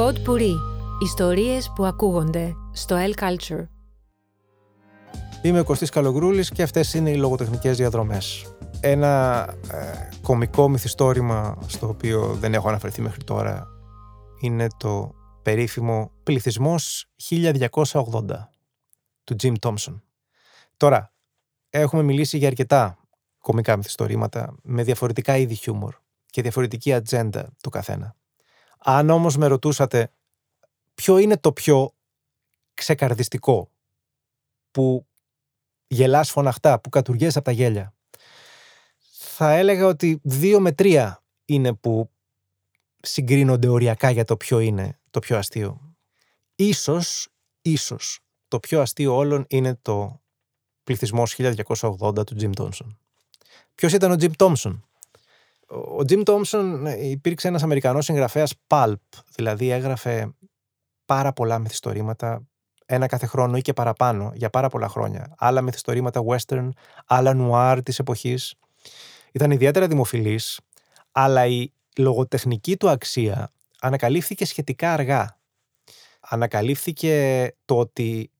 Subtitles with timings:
[0.00, 0.54] Pod Puri.
[1.02, 3.66] Ιστορίες που ακούγονται στο El Culture.
[5.42, 8.54] Είμαι ο Κωστής Καλογρούλης και αυτές είναι οι λογοτεχνικές διαδρομές.
[8.80, 13.66] Ένα ε, κομικό μυθιστόρημα στο οποίο δεν έχω αναφερθεί μέχρι τώρα
[14.40, 17.92] είναι το περίφημο «Πληθυσμός 1280»
[19.24, 20.00] του Jim Thompson.
[20.76, 21.12] Τώρα,
[21.70, 22.98] έχουμε μιλήσει για αρκετά
[23.38, 25.94] κομικά μυθιστορήματα με διαφορετικά είδη χιούμορ
[26.26, 28.14] και διαφορετική ατζέντα το καθένα.
[28.84, 30.12] Αν όμως με ρωτούσατε
[30.94, 31.94] ποιο είναι το πιο
[32.74, 33.70] ξεκαρδιστικό
[34.70, 35.06] που
[35.86, 37.94] γελάς φωναχτά, που κατουργές από τα γέλια,
[39.10, 42.10] θα έλεγα ότι δύο με τρία είναι που
[43.02, 45.94] συγκρίνονται οριακά για το ποιο είναι το πιο αστείο.
[46.54, 47.28] Ίσως,
[47.62, 50.20] ίσως, το πιο αστείο όλων είναι το
[50.82, 52.96] πληθυσμός 1280 του Jim Thompson.
[53.74, 54.80] Ποιος ήταν ο Jim Thompson?
[55.70, 58.94] Ο Jim Thompson ε, υπήρξε ένας Αμερικανός συγγραφέας pulp,
[59.34, 60.34] δηλαδή έγραφε
[61.06, 62.42] πάρα πολλά μυθιστορήματα,
[62.86, 65.34] ένα κάθε χρόνο ή και παραπάνω, για πάρα πολλά χρόνια.
[65.38, 66.68] Άλλα μυθιστορήματα western,
[67.06, 68.54] άλλα noir της εποχής.
[69.32, 70.60] Ήταν ιδιαίτερα δημοφιλής,
[71.12, 75.38] αλλά η λογοτεχνική του αξία ανακαλύφθηκε σχετικά αργά.
[76.20, 78.30] Ανακαλύφθηκε το ότι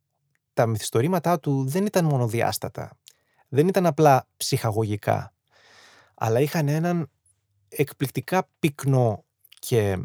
[0.55, 2.99] τα μυθιστορήματά του δεν ήταν μονοδιάστατα.
[3.49, 5.33] Δεν ήταν απλά ψυχαγωγικά.
[6.15, 7.11] Αλλά είχαν έναν
[7.71, 9.25] εκπληκτικά πυκνό
[9.59, 9.99] και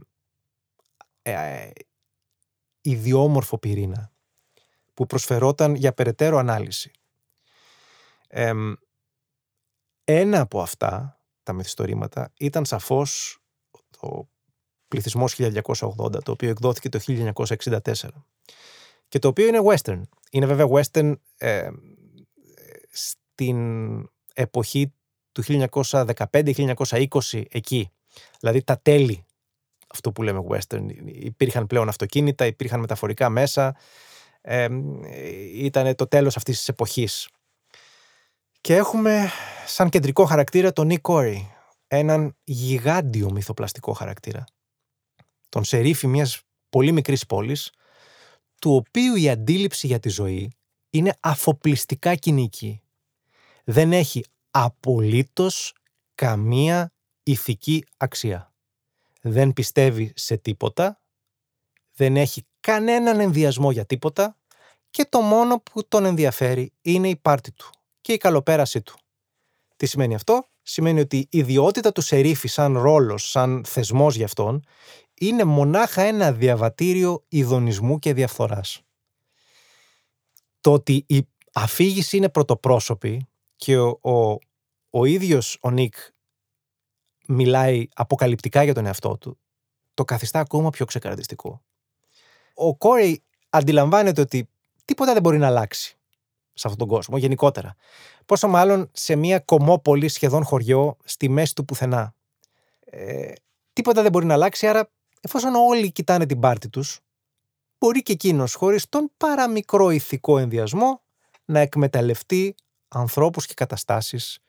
[1.21, 1.69] ε,
[2.81, 4.11] ιδιόμορφο πυρήνα
[4.93, 6.91] που προσφερόταν για περαιτέρω ανάλυση.
[10.03, 13.39] ένα από αυτά, τα μυθιστορήματα, ήταν σαφώς
[13.99, 14.29] το
[14.87, 17.93] πληθυσμός 1280, το οποίο εκδόθηκε το 1964
[19.07, 20.01] και το οποίο είναι western.
[20.31, 21.69] Είναι βέβαια western ε,
[22.89, 23.57] στην
[24.33, 24.93] εποχή
[25.35, 27.91] του 1915-1920 εκεί.
[28.39, 29.25] Δηλαδή τα τέλη
[29.87, 30.85] αυτό που λέμε western.
[31.05, 33.75] Υπήρχαν πλέον αυτοκίνητα, υπήρχαν μεταφορικά μέσα.
[34.41, 34.67] Ε,
[35.53, 37.29] ήταν το τέλος αυτής της εποχής.
[38.61, 39.29] Και έχουμε
[39.65, 41.37] σαν κεντρικό χαρακτήρα τον Nick Corey,
[41.87, 44.43] έναν γιγάντιο μυθοπλαστικό χαρακτήρα.
[45.49, 47.71] Τον σερίφη μιας πολύ μικρής πόλης,
[48.61, 50.51] του οποίου η αντίληψη για τη ζωή
[50.89, 52.81] είναι αφοπλιστικά κοινική.
[53.63, 54.23] Δεν έχει
[54.57, 55.73] απολύτως
[56.15, 56.93] καμία
[57.23, 58.53] ηθική αξία.
[59.21, 61.01] Δεν πιστεύει σε τίποτα,
[61.93, 64.37] δεν έχει κανέναν ενδιασμό για τίποτα
[64.89, 67.69] και το μόνο που τον ενδιαφέρει είναι η πάρτη του
[68.01, 68.97] και η καλοπέρασή του.
[69.75, 74.63] Τι σημαίνει αυτό; Σημαίνει ότι η ιδιότητα του σερίφη σαν ρόλος, σαν θεσμός για αυτόν,
[75.13, 78.81] είναι μονάχα ένα διαβατήριο ειδονισμού και διαφθοράς.
[80.61, 84.37] Το ότι η αφήγηση είναι πρωτοπρόσωπη και ο, ο,
[84.89, 85.95] ο ίδιος ο Νίκ
[87.27, 89.37] μιλάει αποκαλυπτικά για τον εαυτό του,
[89.93, 91.61] το καθιστά ακόμα πιο ξεκαρδιστικό.
[92.53, 94.49] Ο Κόρεϊ αντιλαμβάνεται ότι
[94.85, 95.97] τίποτα δεν μπορεί να αλλάξει
[96.53, 97.75] σε αυτόν τον κόσμο γενικότερα.
[98.25, 102.15] Πόσο μάλλον σε μια κομμόπολη σχεδόν χωριό στη μέση του πουθενά.
[102.85, 103.33] Ε,
[103.73, 104.89] τίποτα δεν μπορεί να αλλάξει, άρα
[105.21, 106.99] εφόσον όλοι κοιτάνε την πάρτη τους,
[107.77, 111.01] μπορεί και εκείνος χωρίς τον παραμικρό ηθικό ενδιασμό
[111.45, 112.55] να εκμεταλλευτεί
[112.87, 114.39] ανθρώπους και καταστάσεις,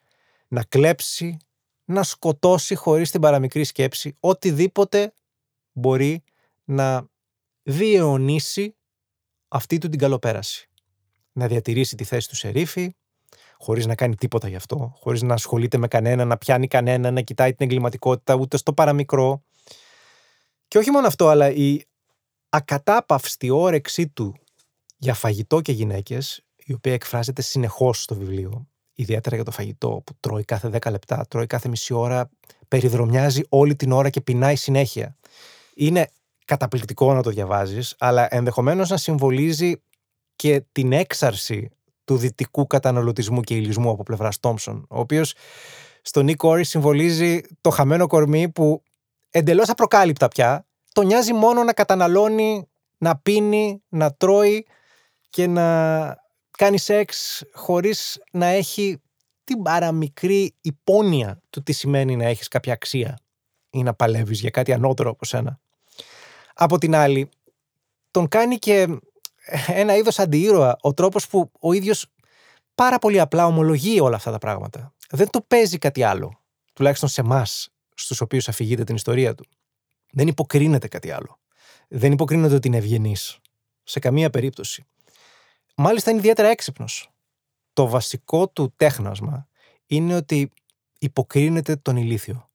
[0.48, 1.36] να κλέψει,
[1.84, 5.12] να σκοτώσει χωρίς την παραμικρή σκέψη οτιδήποτε
[5.72, 6.22] μπορεί
[6.64, 7.06] να
[7.62, 8.76] διαιωνίσει
[9.48, 10.70] αυτή του την καλοπέραση.
[11.32, 12.94] Να διατηρήσει τη θέση του σερίφη,
[13.58, 17.20] χωρίς να κάνει τίποτα γι' αυτό, χωρίς να ασχολείται με κανένα, να πιάνει κανένα, να
[17.20, 19.42] κοιτάει την εγκληματικότητα ούτε στο παραμικρό.
[20.68, 21.84] Και όχι μόνο αυτό, αλλά η
[22.48, 24.34] ακατάπαυστη όρεξή του
[24.96, 28.66] για φαγητό και γυναίκες η οποία εκφράζεται συνεχώς στο βιβλίο.
[28.94, 32.30] Ιδιαίτερα για το φαγητό που τρώει κάθε 10 λεπτά, τρώει κάθε μισή ώρα,
[32.68, 35.16] περιδρομιάζει όλη την ώρα και πεινάει συνέχεια.
[35.74, 36.08] Είναι
[36.44, 39.82] καταπληκτικό να το διαβάζεις, αλλά ενδεχομένως να συμβολίζει
[40.36, 41.70] και την έξαρση
[42.04, 45.34] του δυτικού καταναλωτισμού και ηλισμού από πλευράς Τόμψον, ο οποίος
[46.02, 48.82] στον Νίκ Όρι συμβολίζει το χαμένο κορμί που
[49.30, 54.66] εντελώς απροκάλυπτα πια το νοιάζει μόνο να καταναλώνει, να πίνει, να τρώει
[55.30, 56.25] και να
[56.56, 59.00] κάνεις σεξ χωρίς να έχει
[59.44, 63.18] την παραμικρή υπόνοια του τι σημαίνει να έχεις κάποια αξία
[63.70, 65.60] ή να παλεύεις για κάτι ανώτερο από σένα.
[66.54, 67.28] Από την άλλη,
[68.10, 68.86] τον κάνει και
[69.66, 72.06] ένα είδος αντιήρωα ο τρόπος που ο ίδιος
[72.74, 74.94] πάρα πολύ απλά ομολογεί όλα αυτά τα πράγματα.
[75.10, 76.40] Δεν το παίζει κάτι άλλο,
[76.72, 79.46] τουλάχιστον σε εμάς, στους οποίους αφηγείται την ιστορία του.
[80.12, 81.38] Δεν υποκρίνεται κάτι άλλο.
[81.88, 83.38] Δεν υποκρίνεται ότι είναι ευγενής.
[83.82, 84.86] Σε καμία περίπτωση.
[85.78, 87.10] Μάλιστα είναι ιδιαίτερα έξυπνος.
[87.72, 89.48] Το βασικό του τέχνασμα
[89.86, 90.50] είναι ότι
[90.98, 92.50] υποκρίνεται τον ηλίθιο.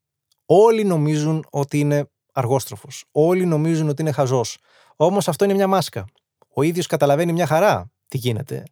[0.45, 3.05] Όλοι νομίζουν ότι είναι αργόστροφος.
[3.11, 4.57] Όλοι νομίζουν ότι είναι χαζός.
[4.95, 6.05] Όμως αυτό είναι μια μάσκα.
[6.53, 8.63] Ο ίδιος καταλαβαίνει μια χαρά τι γίνεται.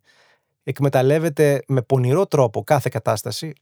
[0.64, 3.54] Εκμεταλλεύεται με πονηρό τρόπο κάθε κατάσταση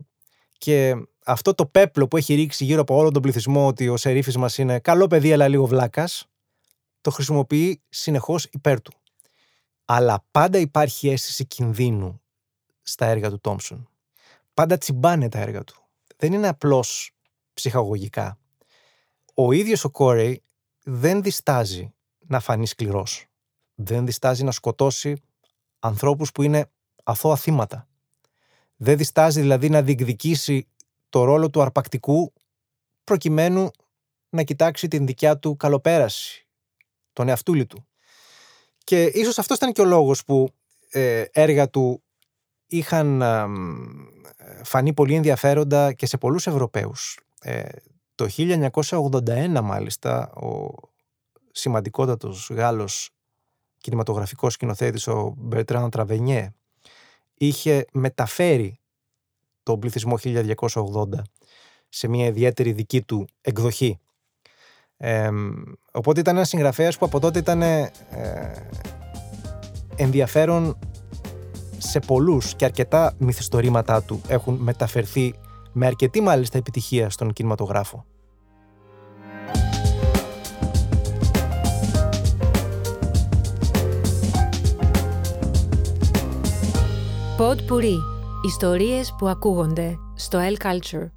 [0.58, 0.96] και
[1.26, 4.58] αυτό το πέπλο που έχει ρίξει γύρω από όλο τον πληθυσμό ότι ο σερίφης μας
[4.58, 6.26] είναι καλό παιδί, αλλά λίγο βλάκας,
[7.02, 8.92] το χρησιμοποιεί συνεχώς υπέρ του.
[9.90, 12.22] Αλλά πάντα υπάρχει αίσθηση κινδύνου
[12.82, 13.90] στα έργα του Τόμψον.
[14.54, 15.88] Πάντα τσιμπάνε τα έργα του.
[16.18, 17.12] Δεν είναι απλώς
[17.54, 18.40] ψυχαγωγικά.
[19.34, 20.44] Ο ίδιος ο Κόρεϊ
[20.84, 23.26] δεν διστάζει να φανεί σκληρός.
[23.76, 25.22] Δεν διστάζει να σκοτώσει
[25.80, 26.72] ανθρώπους που είναι
[27.04, 27.88] αθώα θύματα.
[28.76, 30.68] Δεν διστάζει δηλαδή να διεκδικήσει
[31.10, 32.34] το ρόλο του αρπακτικού
[33.04, 33.72] προκειμένου
[34.30, 36.48] να κοιτάξει την δικιά του καλοπέραση,
[37.14, 37.88] τον εαυτούλη του.
[38.88, 40.50] Και ίσως αυτός ήταν και ο λόγος που
[40.90, 42.04] ε, έργα του
[42.68, 43.24] είχαν
[44.64, 47.20] φανεί πολύ ενδιαφέροντα και σε πολλούς Ευρωπαίους.
[47.42, 47.64] Ε,
[48.16, 50.70] το 1981 μάλιστα ο
[51.52, 53.10] σημαντικότατος Γάλλος
[53.78, 56.54] κινηματογραφικός σκηνοθέτης ο Μπερτράν Τραβενιέ
[57.34, 58.80] είχε μεταφέρει
[59.64, 61.06] τον πληθυσμό 1280
[61.90, 64.00] σε μια ιδιαίτερη δική του εκδοχή.
[65.92, 67.92] Οπότε ήταν ένας συγγραφέας που από τότε ήταν ε,
[69.96, 70.78] ενδιαφέρον
[71.78, 75.34] σε πολλούς και αρκετά μυθιστορήματά του έχουν μεταφερθεί
[75.72, 78.06] με αρκετή μάλιστα επιτυχία στον κινηματογράφο.
[87.40, 87.98] Pod Puri.
[88.46, 91.17] Ιστορίες που ακούγονται στο El Culture.